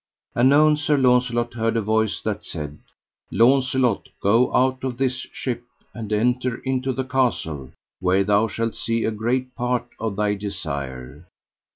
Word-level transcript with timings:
Anon 0.35 0.77
Sir 0.77 0.97
Launcelot 0.97 1.53
heard 1.53 1.77
a 1.77 1.81
voice 1.83 2.23
that 2.23 2.43
said: 2.43 2.79
Launcelot, 3.29 4.09
go 4.19 4.51
out 4.51 4.83
of 4.83 4.97
this 4.97 5.27
ship 5.31 5.61
and 5.93 6.11
enter 6.11 6.57
into 6.65 6.91
the 6.91 7.03
castle, 7.05 7.71
where 7.99 8.23
thou 8.23 8.47
shalt 8.47 8.75
see 8.75 9.03
a 9.03 9.11
great 9.11 9.53
part 9.53 9.85
of 9.99 10.15
thy 10.15 10.33
desire. 10.33 11.27